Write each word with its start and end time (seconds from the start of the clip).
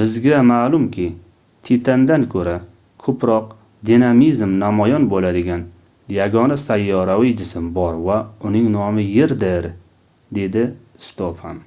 bizga 0.00 0.40
maʼlumki 0.48 1.04
titandan 1.68 2.26
koʻra 2.34 2.56
koʻproq 3.06 3.54
dinamizm 3.92 4.52
namoyon 4.64 5.06
boʻladigan 5.14 5.64
yagona 6.16 6.58
sayyoraviy 6.66 7.34
jism 7.40 7.72
bor 7.80 7.98
va 8.10 8.18
uning 8.50 8.68
nomi 8.76 9.06
yerdir- 9.14 9.70
dedi 10.42 10.66
stofan 11.10 11.66